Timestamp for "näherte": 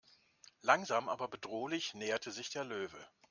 1.93-2.31